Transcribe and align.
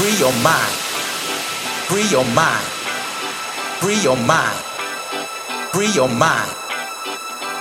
Free 0.00 0.16
your 0.18 0.32
mind. 0.42 0.72
Free 1.90 2.08
your 2.08 2.24
mind. 2.32 2.64
Free 3.82 4.00
your 4.00 4.16
mind. 4.16 4.56
Free 5.74 5.92
your 5.92 6.08
mind. 6.08 6.50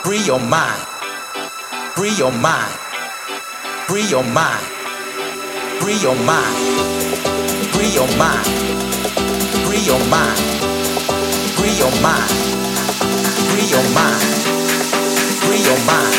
Free 0.05 0.23
your 0.25 0.39
mind. 0.39 0.81
Free 1.97 2.11
your 2.15 2.31
mind. 2.31 2.71
Free 3.89 4.05
your 4.07 4.23
mind. 4.23 4.63
Free 5.81 5.99
your 5.99 6.15
mind. 6.15 6.55
Free 7.73 7.89
your 7.91 8.07
mind. 8.15 8.45
Free 9.67 9.83
your 9.83 9.99
mind. 10.07 10.39
Free 11.59 11.75
your 11.75 11.91
mind. 11.99 12.29
Free 13.51 13.67
your 13.67 13.83
mind. 13.91 14.23
Free 15.43 15.59
your 15.67 15.79
mind. 15.83 16.15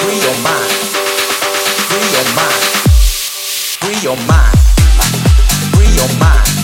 Free 0.00 0.16
your 0.24 0.36
mind. 0.40 0.72
Free 1.92 2.08
your 2.16 2.28
mind. 2.34 2.62
Free 3.82 4.00
your 4.02 4.16
mind. 4.26 4.53
Your 6.04 6.18
mind. 6.18 6.63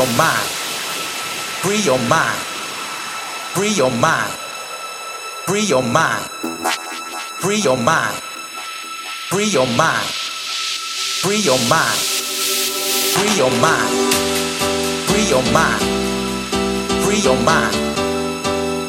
Your 0.00 0.16
mind. 0.16 0.48
Free 1.62 1.80
your 1.80 1.98
mind. 2.08 2.40
Free 3.54 3.68
your 3.68 3.90
mind. 3.90 4.32
Free 5.46 5.60
your 5.60 5.82
mind. 5.82 6.24
Free 7.42 7.58
your 7.58 7.76
mind. 7.76 8.16
Free 9.28 9.44
your 9.44 9.66
mind. 9.66 10.08
Free 11.22 11.40
your 11.48 11.60
mind. 11.68 12.00
Free 13.14 13.36
your 13.36 13.50
mind. 13.60 13.92
Free 15.10 15.24
your 15.28 15.42
mind. 15.52 15.82
Free 17.04 17.20
your 17.20 17.36
mind. 17.44 17.76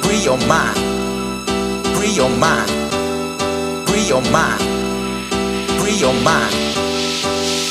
Free 0.05 0.23
your 0.23 0.39
mind. 0.47 0.77
Free 1.93 2.13
your 2.15 2.31
mind. 2.39 2.71
Free 3.87 4.07
your 4.07 4.21
mind. 4.31 4.61
Free 5.81 5.97
your 5.99 6.13
mind. 6.23 6.53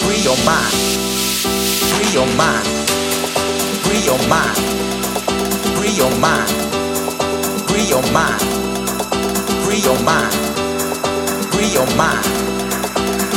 Free 0.02 0.20
your 0.28 0.36
mind. 0.44 0.74
Free 1.88 2.12
your 2.12 2.26
mind. 2.36 2.99
Free 3.90 4.04
your 4.04 4.28
mind. 4.28 4.56
Free 5.76 5.90
your 5.90 6.14
mind. 6.20 6.48
Free 7.68 7.82
your 7.82 8.02
mind. 8.12 8.40
Free 9.64 9.78
your 9.78 9.98
mind. 10.04 10.32
Free 11.50 11.66
your 11.66 11.86
mind. 11.96 12.24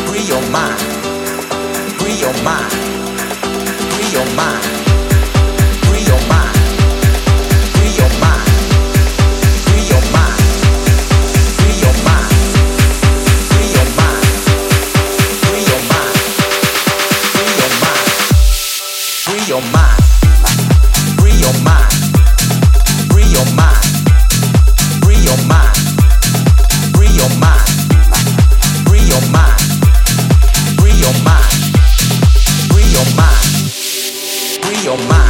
Free 0.05 0.21
your 0.21 0.41
mind. 0.51 0.79
Free 1.97 2.13
your 2.21 2.33
mind. 2.43 2.71
Free 3.89 4.13
your 4.13 4.27
mind. 4.37 4.61
Free 5.81 6.05
your 6.05 6.19
mind. 6.29 6.53
Free 7.73 7.97
your 7.97 8.11
mind. 8.21 8.45
Free 9.65 9.81
your 9.89 10.03
mind. 10.13 10.37
Free 11.57 11.73
your 11.81 11.97
mind. 11.97 12.13
Your 19.45 19.61
mind. 19.73 20.02
Your 34.83 34.97
mind. 35.07 35.22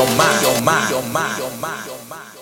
Yo 0.00 0.06
más, 0.16 0.40
yo 0.40 0.60
más, 0.62 0.90
yo 0.90 1.02
más. 1.02 2.39